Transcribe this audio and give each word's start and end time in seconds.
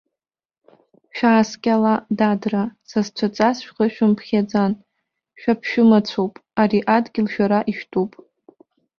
Шәааскьала, 1.15 1.93
дадраа, 2.17 2.67
сасцәаҵас 2.89 3.57
шәхы 3.65 3.85
шәымԥхьаӡан, 3.93 4.71
шәаԥшәымацәоуп, 5.39 6.33
ари 6.61 6.79
адгьыл 6.95 7.27
шәара 7.33 7.59
ишәтәуп! 7.71 8.11